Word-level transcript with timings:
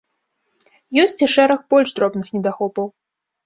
Ёсць 1.03 1.21
і 1.25 1.31
шэраг 1.35 1.59
больш 1.77 1.95
дробных 1.99 2.27
недахопаў. 2.39 2.95